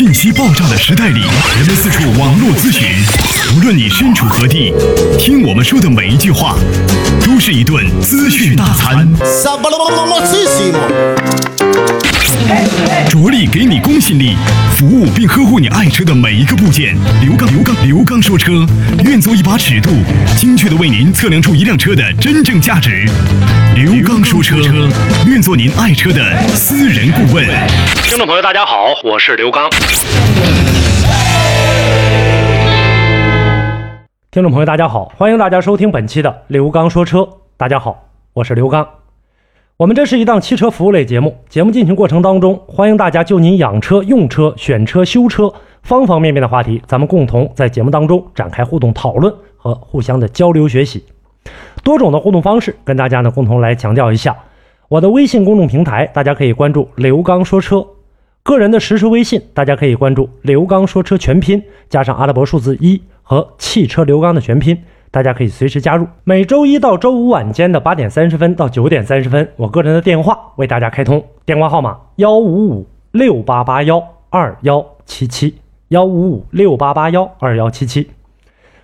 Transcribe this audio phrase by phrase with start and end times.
[0.00, 1.20] 信息爆炸的时代里，
[1.58, 2.88] 人们四处网络咨询，
[3.54, 4.72] 无论你身处何地，
[5.18, 6.56] 听我们说的每一句话，
[7.22, 9.06] 都是一顿资讯大餐。
[13.08, 14.36] 着力给你公信力，
[14.72, 16.96] 服务并呵护你爱车的每一个部件。
[17.20, 18.52] 刘刚，刘刚，刘刚说车，
[19.04, 19.90] 愿做一把尺度，
[20.36, 23.04] 精确的为您测量出一辆车的真正价值。
[23.74, 24.56] 刘刚说车，
[25.26, 27.44] 愿做您爱车的私人顾问。
[28.04, 29.68] 听众朋友，大家好，我是刘刚。
[34.30, 37.28] 听众朋友，大家好，欢迎大家收听本期的刘刚说车。
[37.56, 38.99] 大家好，我是刘刚。
[39.80, 45.50] 我们这是一档汽车服务类节目，节目进行过程当中，欢迎大家就您养车、用车、选车、修车
[45.82, 51.02] 方方面面的话题，咱们共同在节目当中展开互动讨论和互相的交流学习。
[51.82, 54.36] 多种的互动方式，跟大家呢共同来强调一下。
[54.88, 57.78] 我的微信公众平台，大家可以关注“刘刚说车”；
[58.42, 64.76] 个人的实时微信，大家可以关注“刘刚说车”全拼加上阿拉伯数字一和汽车刘刚的全拼。
[65.10, 66.06] 大家可以随时加入。
[66.24, 78.08] 每周一到周五晚间的八点三十分到九点三十分，我个人的电话为大家开通，电话号码幺五五六八八幺二幺七七幺五五六八八幺二幺七七。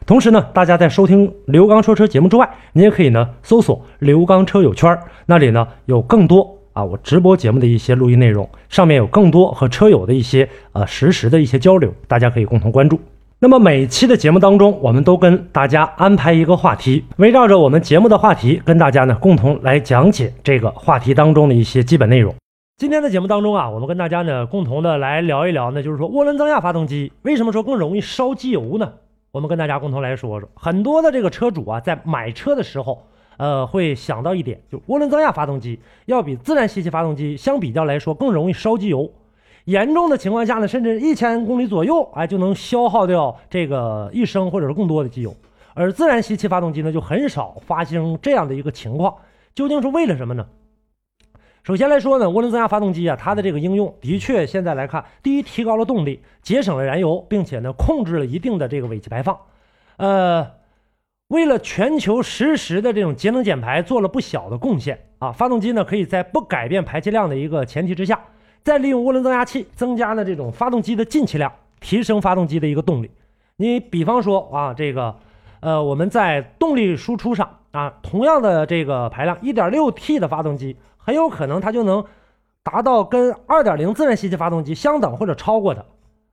[0.04, 13.00] 同时呢，大家在收听刘刚说车节目之外，你也可以呢搜索刘刚车友圈，那里呢有更多啊我直播节目的一些录音内容，上面有更多和车友的一些呃实时的一些交流，大家可以共同关注。
[13.38, 22.34] 那么每期的节目当中，我们都跟大家安排一个话题，围绕着我们节目的话题，跟大家呢共同来讲解这个话题当中的一些基本内容。
[22.78, 28.90] 今天的节目当中啊，我们跟大家呢共同的来聊一聊呢，就是说涡轮增压发动机为什么说更容易烧机油呢？
[29.32, 30.48] 我们跟大家共同来说说。
[30.54, 33.02] 很多的这个车主啊，在买车的时候，
[33.36, 39.10] 呃，会想到一点，就涡轮增压发动机要比自然吸气发动机相比较来说更容易烧机油。
[39.66, 45.34] 严重的情况下呢，甚至一千公里左右，哎，就能消耗掉这个一升或者是更多的机油。
[45.74, 49.14] 而自然吸气发动机呢，就很少发生这样的一个情况。
[49.54, 50.46] 究竟是为了什么呢？
[51.64, 59.36] 首先来说呢，涡轮增压发动机啊，它的这个应用的确现在来看，第一，提高了动力，节省了燃油，并且呢，控制了一定的这个尾气排放。
[59.96, 60.46] 呃，
[61.26, 65.32] 为了全球实时的这种节能减排做了不小的贡献啊。
[65.32, 68.20] 发动机呢，可以在不改变排气量的一个前提之下。
[68.66, 73.08] 再利用涡轮增压器增加呢这种发动机的进气量，提升发动机的一个动力。
[73.54, 75.14] 你比方说啊，这个，
[75.60, 82.04] 呃，我们在动力输出上啊，同样的这个排量，1.6T 的发动机很有可能它就能
[82.64, 85.86] 达到跟2.0自然吸气发动机相等或者超过的，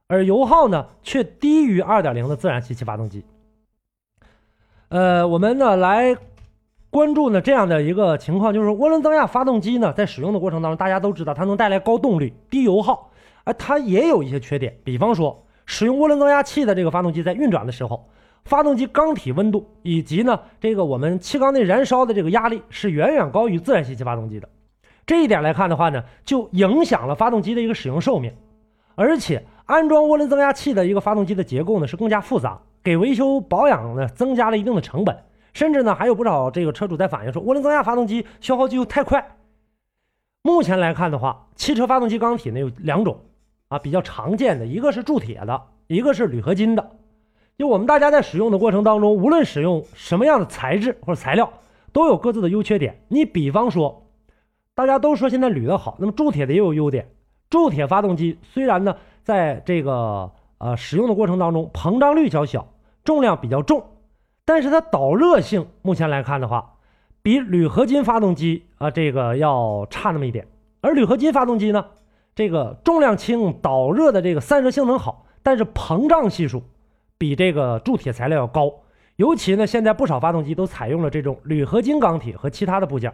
[0.08, 3.24] 而油耗呢却低于2.0的自然吸气发动机。
[4.90, 6.18] 呃，我们呢来。
[6.94, 13.10] 关注呢这样的一个情况，就是涡轮增压发动机呢，在使用的过程当中，大家都知道它能带来高动力、低油耗，
[13.44, 14.78] 而它也有一些缺点。
[14.84, 18.08] 比方说，使用涡轮增压器的这个发动机在运转的时候，
[18.46, 24.48] 发动机缸体温度以及呢这个我们气缸内燃烧的这个压力是远远高于自然吸气发动机的。
[25.08, 28.32] 这一点来看的话呢，就影响了发动机的一个使用寿命。
[28.94, 35.18] 而且安装涡轮增压器的一个发动机的结构呢是更加复杂，给维修保养呢增加了一定的成本。
[35.54, 39.38] 甚至呢，还有不少这个车主在反映说，涡轮增压发动机消耗机油太快。
[40.42, 43.22] 目前来看的话，汽车发动机缸体呢有两种
[43.70, 46.92] 啊，比较常见的，一个是铸铁的，一个是铝合金的。
[47.58, 51.54] 就我们大家在使用的过程当中，无论使用什么样的材质或者材料，
[51.92, 53.04] 都有各自的优缺点。
[53.08, 54.08] 你比方说，
[54.74, 57.08] 大家都说现在铝的好，那么铸铁的也有优点。
[57.52, 62.68] 铸铁发动机虽然呢，在这个呃使用的过程当中，膨胀率较小，
[63.04, 63.86] 重量比较重。
[64.46, 66.74] 但是它导热性目前来看的话，
[67.22, 70.48] 比铝合金发动机啊这个要差那么一点。
[70.82, 71.86] 而铝合金发动机呢，
[72.36, 76.62] 这个重量轻，导热的这个散热性能好，但是膨胀系数
[77.18, 78.70] 比这个铸铁材料要高。
[79.16, 83.14] 尤其呢，现在不少发动机都采用了这种铝合金钢体和其他的部件，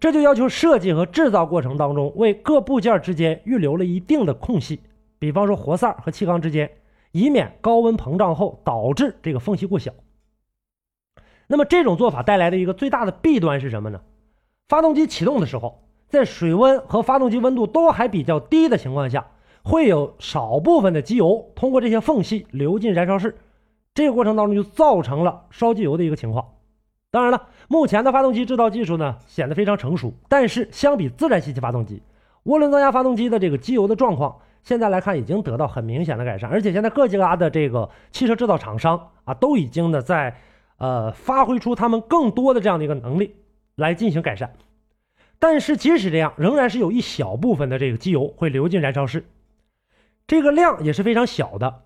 [0.00, 4.80] 这就要求设计和制造过程当中为各部件之间预留了一定的空隙，
[5.18, 6.70] 比方说活塞和气缸之间，
[7.12, 9.92] 以免高温膨胀后导致这个缝隙过小。
[11.46, 14.00] 那么这种做法带来的一个最大的弊端是什么呢？
[14.66, 19.26] 发动机启动的时候，在水温和发动机温度都还比较低的情况下，
[19.62, 23.36] 会有少部分的机油通过这些缝隙流进燃烧室，
[23.92, 26.46] 这个过程当中就造成了烧机油的一个情况。
[27.10, 32.02] 当然了，目前的发动机制造技术呢显得非常成熟，但是相比自然吸气发动机，
[32.44, 40.34] 涡轮增压发动机的这个机油的状况，现在来看已经得到很明显的改善，而且现在各家的这个汽车制造厂商啊都已经呢在。
[40.84, 43.36] 呃，发挥出他们更多的这样的一个能力
[43.74, 44.52] 来进行改善，
[45.38, 49.24] 但是即使这样，仍然是有一小部分的这个机油会流进燃烧室。
[50.26, 51.84] 这个量也是非常小的，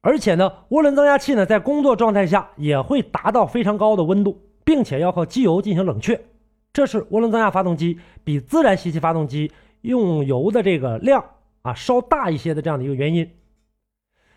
[0.00, 6.24] 而且呢，涡轮增压器呢在工作状态下也会达到非常高的温度，并且要靠机油进行冷却，
[6.72, 11.22] 这是涡轮增压发动机比自然吸气发动机用油的这个量
[11.60, 13.30] 啊稍大一些的这样的一个原因。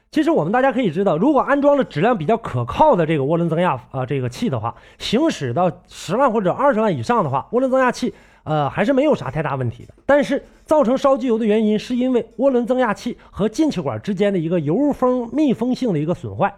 [0.09, 8.13] 其实我们大家可以知道，如果安装了质量比较可靠的这个涡轮增压啊这个器的话，行驶到十万或者二十万以上的话，涡轮增压器
[8.43, 9.93] 呃还是没有啥太大问题的。
[10.05, 16.55] 但是造成烧机油的原因，是因为涡轮增压器和进气管之间的一个油封密封性的一个损坏。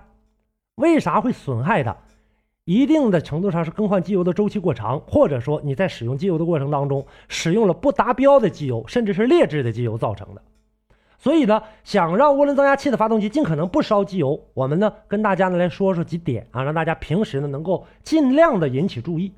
[0.75, 1.97] 为啥会损害它？
[2.65, 10.41] 一定的程度上是更换机油的周期过长，或者说你在使用机油的过程当中使用了不达标的机油，甚至是劣质的机油造成的。
[11.21, 19.33] 所以呢，想让涡轮增压器的发动机尽可能不烧机油，我们呢跟大家呢来说说几点啊，让大家平时呢能够尽量的引起注意。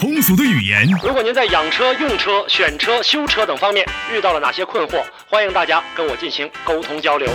[0.00, 7.28] 通俗的语言，如果您在养车、用车、选车、修车等方面遇到了哪些困惑，欢迎大家跟我进行沟通交流。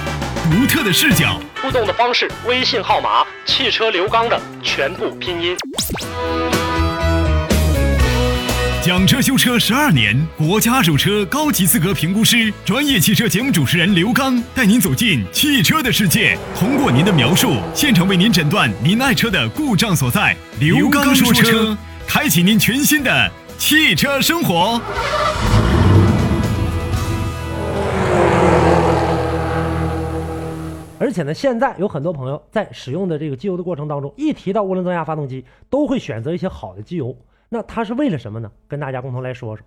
[0.49, 5.55] 独特的视角，互动的方式：微信号码“汽车刘刚”的全部拼音。
[8.87, 20.33] 讲车修车十二年，国家二手车高级资格评估师，专业汽车节目主持人刘刚带您走进汽车的世界，通过您的描述，现场为您诊断您爱车的故障所在。
[20.61, 24.81] 刘刚说车，开启您全新的汽车生活。
[30.97, 37.13] 而且呢，现在有很多朋友在使用的这个机油的过程当中，一提到涡轮增压发动机，都会选择一些好的机油。
[37.49, 38.51] 那它是为了什么呢？
[38.67, 39.65] 跟大家共同来说说。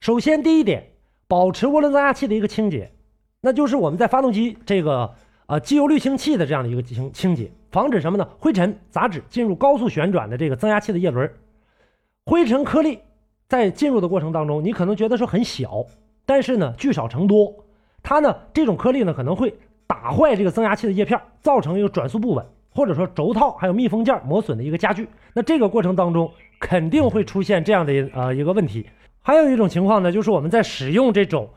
[0.00, 0.92] 首先，第一点，
[1.26, 2.92] 保持涡轮增压器的一个清洁，
[3.40, 5.14] 那就是我们在发动机这个
[5.46, 8.28] 呃机油滤清器的这样的一个清清洁，防止什么呢？
[8.38, 11.32] 灰尘、杂质进入高速旋转的这个增压器的叶轮，
[12.26, 13.00] 灰尘颗粒
[13.48, 15.84] 在进入的过程当中，你可能觉得说很小，
[16.26, 17.64] 但是呢聚少成多，
[18.02, 19.54] 它呢这种颗粒呢可能会。
[19.86, 25.08] 打坏这个增压器的叶片，造成一个转速不稳，或者说轴套还有密封件磨损的一个加剧。
[25.32, 28.86] 那这个过程当中肯定会出现这样的呃一个问题。
[29.22, 31.50] 还有一种情况呢，就是我们在使用这种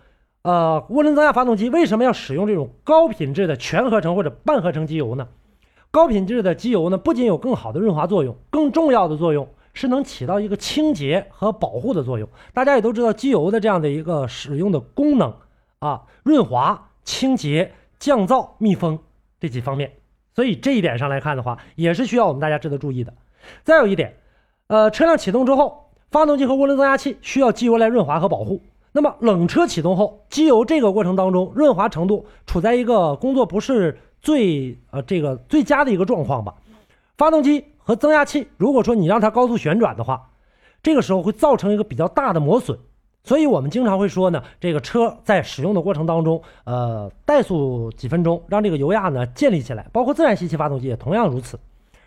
[0.43, 5.27] 呃涡轮增压发动机，为什么要使用这种高品质的全合成或者半合成机油呢？
[5.89, 12.29] 高品质的机油呢，不仅有更好的润滑作用，更重要的作用是能起到一个清洁和保护的作用。
[12.53, 15.33] 大家也都知道机油的这样的一个使用的功能
[15.79, 17.73] 啊，润滑、清洁。
[17.99, 18.99] 降噪、密封
[19.39, 19.91] 这几方面，
[20.37, 23.11] 所以这一点上来看的话，也是需要我们大家值得注意的。
[23.63, 24.17] 再有一点，
[24.67, 28.61] 呃，车辆启动之后，发动机和涡轮增压器需要机油来润滑和保护。
[28.91, 36.53] 那么冷车启动后，机油这个过程当中润滑程度处在一个工作不是最呃这个最佳的一个状况吧。
[37.17, 40.29] 发动机和增压器，如果说你让它高速旋转的话，
[40.83, 42.77] 这个时候会造成一个比较大的磨损。
[43.23, 49.85] 所以，我们经常会说呢，这个车在使用的过程当中，呃，怠速几分钟，让这个油压呢建立起来。
[49.91, 51.59] 包括自然吸气发动机也同样如此，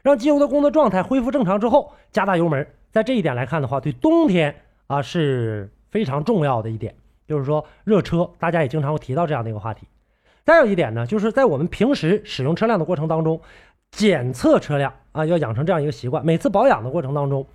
[0.02, 2.66] 让机油的工作状态恢复正常之后，加大油门。
[2.90, 4.54] 在这一点来看的话，对冬天
[4.86, 6.94] 啊是非常重要的一点，
[7.28, 9.86] 就是说热车，大家也经常会提到这样的一个话题。
[10.42, 13.38] 再有一点呢，就是在我们平时使用车辆的过程当中，
[13.90, 17.46] 检测车辆啊，要养成这样一个习惯，每次保养的过程当中，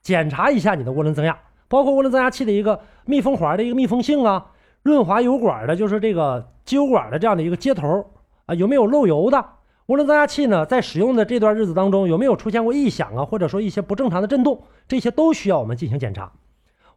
[0.00, 1.36] 检查一下你的涡轮增压。
[1.68, 8.06] 包括涡轮增压器的一个密封环的一个密封性啊，润滑油管的，就是这个机油管的这样的一个接头
[8.46, 9.44] 啊，有没有漏油的？
[9.86, 14.62] 涡轮增压器呢，在使用的这段日子当中，有没有出现过异响啊，或者说一些不正常的震动？
[14.86, 16.30] 这些都需要我们进行检查。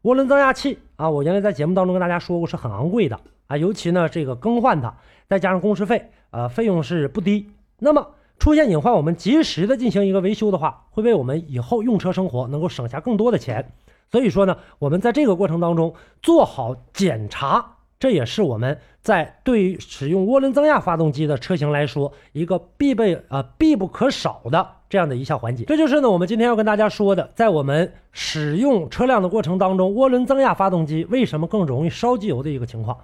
[0.03, 4.93] 涡轮增压器啊，我原来在节目当中跟大家说过，是很昂贵的啊，尤其呢这个更换它，
[5.27, 7.51] 再加上工时费，呃，费用是不低。
[7.79, 8.05] 那么
[8.39, 13.71] 出现隐患，我们及时的进行一个维修的话，会为我们以后用车生活能够省下更多的钱。
[14.11, 17.65] 所以说呢，我们在这个过程当中做好检查，
[17.97, 25.63] 这也是我们在对于使用涡轮增压发动机的车型来说一个必备啊必不可少的这样的一项环节。
[25.63, 32.97] 这就是呢我们今天要跟大家说的，在我们使用车辆的过程当中，涡轮增压发动机为什么更容易烧机油的一个情况。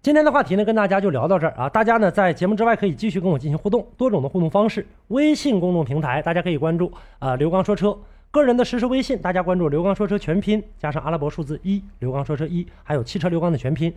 [0.00, 1.68] 今天的话题呢，跟大家就聊到这儿啊。
[1.68, 7.94] 大家呢在节目之外可以继续跟我进行互动，多种的互动方式，微信公众平台大家可以关注啊刘刚说车。
[8.30, 13.92] 个人的实时微信，大家关注“刘刚说车”全拼加上阿拉伯数字一，刘刚说车一，还有汽车刘刚的全拼。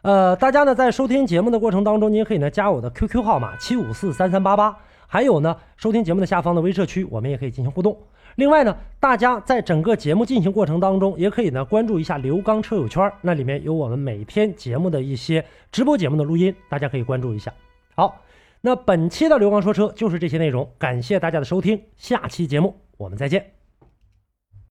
[0.00, 4.74] 呃，大家呢在收听节目的过程当中，您也可以呢加我的 QQ 号码七五四三三八八，
[5.06, 7.98] 还有呢收听节目的下方的微社区，我们也可以进行互动。
[8.36, 17.52] 另外呢，大家在整个节目进行过程当中，也可以呢关注一下刘刚车友圈，那里面有我们每天节目的一些直播节目的录音，大家可以关注一下。
[17.94, 18.22] 好，
[18.62, 23.65] 那本期的刘刚说车就是这些内容，感谢大家的收听，下期节目我们再见。